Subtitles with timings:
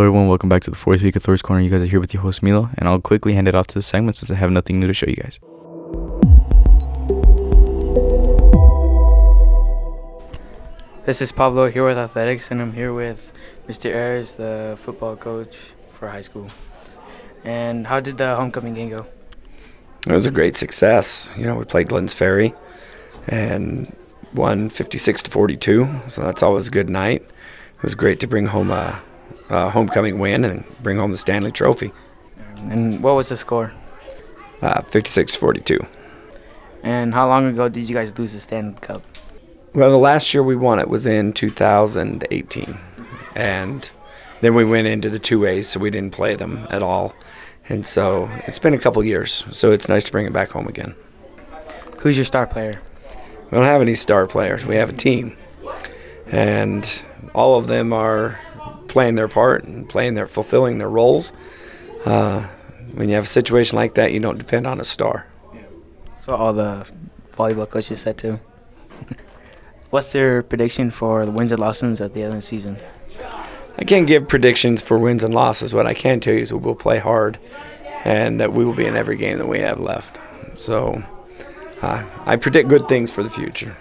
[0.00, 0.28] Hello, everyone.
[0.28, 1.60] Welcome back to the fourth week of Thor's Corner.
[1.60, 3.74] You guys are here with your host Milo, and I'll quickly hand it off to
[3.74, 5.38] the segment since I have nothing new to show you guys.
[11.04, 13.30] This is Pablo here with athletics, and I'm here with
[13.68, 13.90] Mr.
[13.94, 15.58] Ayers, the football coach
[15.92, 16.46] for high school.
[17.44, 19.04] And how did the homecoming game go?
[20.06, 21.30] It was a great success.
[21.36, 22.54] You know, we played Glenns Ferry
[23.26, 23.94] and
[24.32, 27.20] won 56 to 42, so that's always a good night.
[27.20, 29.02] It was great to bring home a,
[29.50, 31.92] a homecoming win and bring home the Stanley Trophy.
[32.56, 33.72] And what was the score?
[34.62, 35.78] Uh, 56 42.
[36.82, 39.02] And how long ago did you guys lose the Stanley Cup?
[39.74, 42.78] Well, the last year we won it was in 2018,
[43.36, 43.90] and
[44.40, 47.14] then we went into the two A's, so we didn't play them at all.
[47.68, 50.66] And so it's been a couple years, so it's nice to bring it back home
[50.66, 50.96] again.
[52.00, 52.80] Who's your star player?
[53.50, 54.66] We don't have any star players.
[54.66, 55.36] We have a team,
[56.26, 58.40] and all of them are
[58.90, 61.32] playing their part and playing their fulfilling their roles.
[62.04, 62.46] Uh,
[62.92, 65.26] when you have a situation like that, you don't depend on a star.
[66.08, 66.86] That's what all the
[67.32, 68.40] volleyball coaches said too.
[69.90, 72.78] What's their prediction for the wins and losses at the end of the season?
[73.78, 75.72] I can't give predictions for wins and losses.
[75.72, 77.38] What I can tell you is we will play hard,
[78.04, 80.18] and that we will be in every game that we have left.
[80.60, 81.02] So
[81.80, 83.76] uh, I predict good things for the future.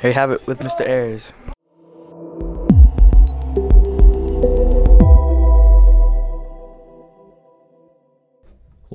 [0.00, 0.86] Here you have it with Mr.
[0.86, 1.32] Ayers.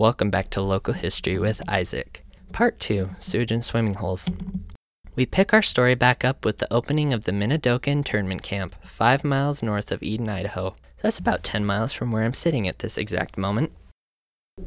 [0.03, 2.25] Welcome back to Local History with Isaac.
[2.51, 4.27] Part 2 Sewage and Swimming Holes.
[5.15, 9.23] We pick our story back up with the opening of the Minidoka internment camp, five
[9.23, 10.75] miles north of Eden, Idaho.
[11.01, 13.71] That's about 10 miles from where I'm sitting at this exact moment.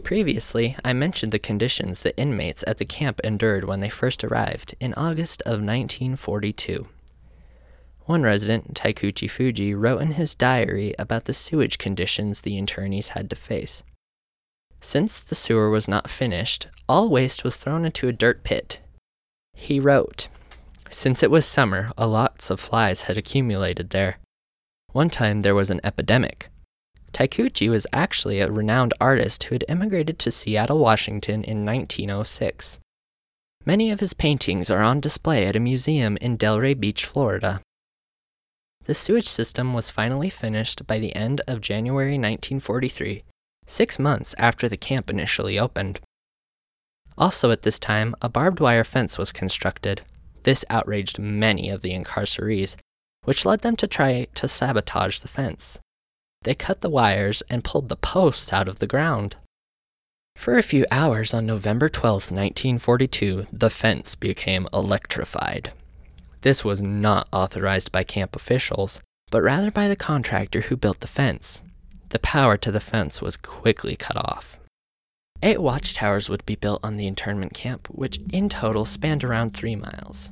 [0.03, 4.75] Previously, I mentioned the conditions the inmates at the camp endured when they first arrived
[4.81, 6.89] in August of 1942.
[8.06, 13.28] One resident, Takuichi Fujii, wrote in his diary about the sewage conditions the internees had
[13.28, 13.82] to face.
[14.81, 18.81] Since the sewer was not finished, all waste was thrown into a dirt pit.
[19.54, 20.28] He wrote,
[20.91, 24.19] Since it was summer, a lots of flies had accumulated there.
[24.92, 26.48] One time there was an epidemic.
[27.12, 32.78] Takuichi was actually a renowned artist who had immigrated to Seattle, Washington in 1906.
[33.64, 37.60] Many of his paintings are on display at a museum in Delray Beach, Florida.
[38.84, 43.22] The sewage system was finally finished by the end of January 1943,
[43.66, 46.00] six months after the camp initially opened.
[47.19, 50.03] Also, at this time, a barbed wire fence was constructed.
[50.44, 52.76] This outraged many of the incarcerees,
[53.25, 55.81] which led them to try to sabotage the fence.
[56.43, 59.37] They cut the wires and pulled the posts out of the ground.
[60.37, 65.72] For a few hours on November 12, 1942, the fence became electrified.
[66.43, 69.00] This was not authorized by camp officials,
[69.31, 71.62] but rather by the contractor who built the fence.
[72.11, 74.59] The power to the fence was quickly cut off.
[75.43, 79.77] Eight watchtowers would be built on the internment camp, which in total spanned around three
[79.77, 80.31] miles.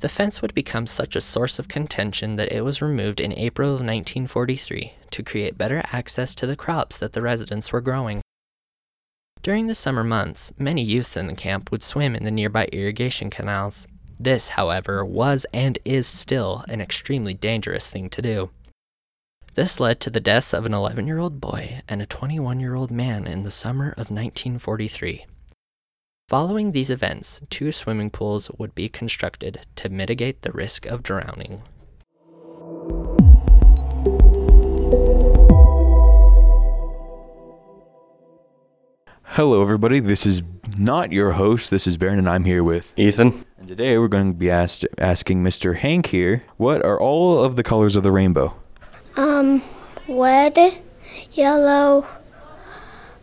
[0.00, 3.70] The fence would become such a source of contention that it was removed in April
[3.70, 8.20] of 1943 to create better access to the crops that the residents were growing.
[9.42, 13.30] During the summer months, many youths in the camp would swim in the nearby irrigation
[13.30, 13.86] canals.
[14.20, 18.50] This, however, was and is still an extremely dangerous thing to do.
[19.58, 22.76] This led to the deaths of an 11 year old boy and a 21 year
[22.76, 25.26] old man in the summer of 1943.
[26.28, 31.62] Following these events, two swimming pools would be constructed to mitigate the risk of drowning.
[39.24, 39.98] Hello, everybody.
[39.98, 40.40] This is
[40.76, 41.72] not your host.
[41.72, 43.44] This is Baron, and I'm here with Ethan.
[43.58, 45.74] And today we're going to be asked, asking Mr.
[45.74, 48.54] Hank here, what are all of the colors of the rainbow?
[49.38, 49.62] Um,
[50.08, 50.82] red,
[51.30, 52.04] yellow,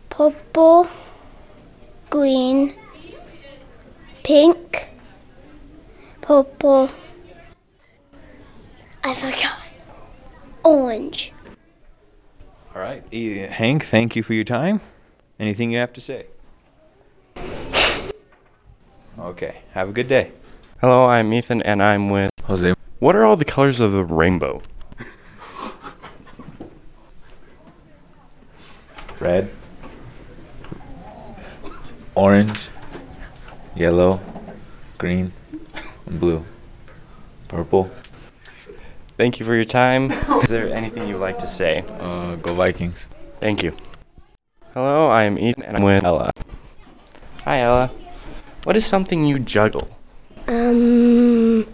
[0.08, 0.88] purple,
[2.08, 2.74] green,
[4.24, 4.88] pink,
[6.22, 6.88] purple.
[9.04, 9.58] I forgot.
[10.64, 11.34] Orange.
[12.74, 13.04] All right.
[13.12, 14.80] Hank, thank you for your time.
[15.38, 16.28] Anything you have to say?
[19.18, 19.60] Okay.
[19.72, 20.32] Have a good day.
[20.80, 22.72] Hello, I'm Ethan, and I'm with Jose.
[23.00, 24.62] What are all the colors of the rainbow?
[29.18, 29.50] Red,
[32.14, 32.68] orange,
[33.74, 34.20] yellow,
[34.98, 35.32] green,
[36.06, 36.44] and blue.
[37.48, 37.90] Purple.
[39.16, 40.10] Thank you for your time.
[40.42, 41.82] Is there anything you'd like to say?
[42.00, 43.06] Uh, go Vikings.
[43.40, 43.74] Thank you.
[44.74, 46.30] Hello, I'm Ethan, and I'm with Ella.
[47.44, 47.90] Hi, Ella.
[48.64, 49.88] What is something you juggle?
[50.46, 51.66] Um,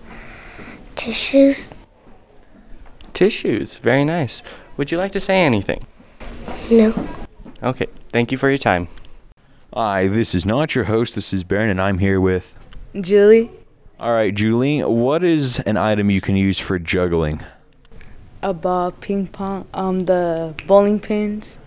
[0.94, 1.70] tissues.
[3.12, 3.76] Tissues.
[3.76, 4.42] Very nice.
[4.76, 5.86] Would you like to say anything?
[6.70, 6.92] No.
[7.62, 8.88] Okay, thank you for your time.
[9.73, 11.14] Hi, this is not your host.
[11.14, 12.55] This is Baron, and I'm here with.
[13.00, 13.50] Julie,
[14.00, 17.41] All right, Julie, what is an item you can use for juggling?
[18.44, 21.59] a ball, ping pong, um, the bowling pins.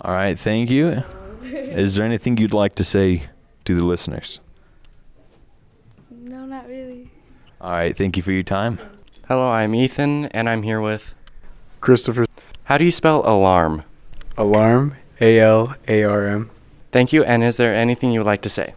[0.00, 1.02] All right, thank you.
[1.42, 3.24] Is there anything you'd like to say
[3.64, 4.38] to the listeners?
[6.08, 7.10] No, not really.
[7.60, 8.78] All right, thank you for your time.
[9.26, 11.14] Hello, I'm Ethan, and I'm here with.
[11.80, 12.24] Christopher
[12.64, 13.82] How do you spell alarm?
[14.36, 16.50] Alarm, A L A R M.
[16.90, 18.74] Thank you, and is there anything you would like to say?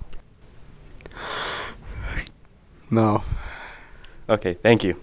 [2.90, 3.24] No.
[4.30, 4.96] Okay, thank you.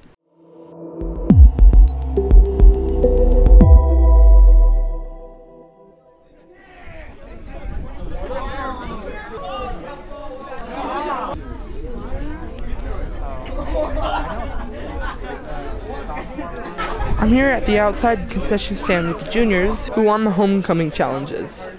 [17.23, 21.71] I'm here at the outside concession stand with the juniors who won the homecoming challenges.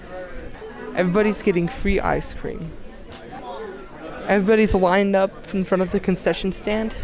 [0.94, 2.72] Everybody's getting free ice cream.
[4.26, 6.96] Everybody's lined up in front of the concession stand,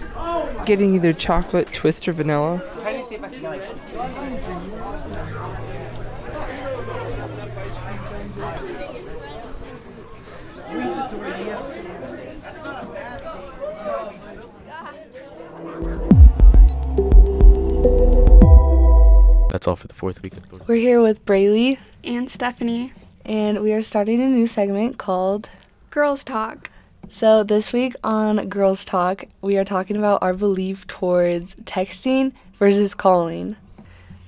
[0.65, 2.63] getting either chocolate, twist, or vanilla.
[19.61, 22.95] That's all for the fourth week of Thor- We're here with Braylee, and Stephanie.
[23.27, 25.51] and we are starting a new segment called
[25.91, 26.71] Girls Talk.
[27.11, 32.95] So, this week on Girls Talk, we are talking about our belief towards texting versus
[32.95, 33.57] calling.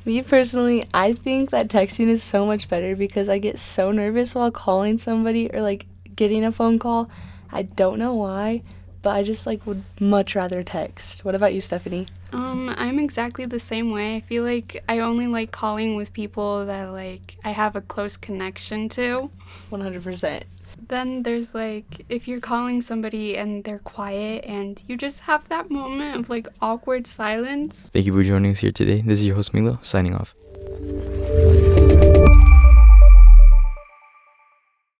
[0.05, 4.35] Me personally, I think that texting is so much better because I get so nervous
[4.35, 7.09] while calling somebody or like getting a phone call.
[7.51, 8.61] I don't know why,
[9.01, 11.25] but I just like would much rather text.
[11.25, 12.07] What about you, Stephanie?
[12.33, 14.17] Um, I'm exactly the same way.
[14.17, 18.17] I feel like I only like calling with people that like I have a close
[18.17, 19.31] connection to.
[19.71, 20.43] 100%.
[20.89, 25.71] Then there's like if you're calling somebody and they're quiet and you just have that
[25.71, 27.91] moment of like awkward silence.
[27.93, 29.03] Thank you for joining us here today.
[29.03, 30.35] This is your host Milo, signing off.